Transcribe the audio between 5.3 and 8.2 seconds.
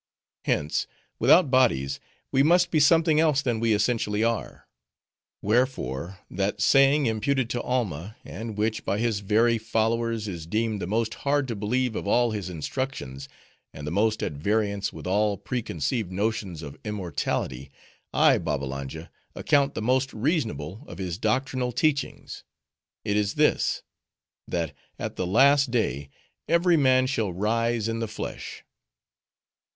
Wherefore, that saying imputed to Alma,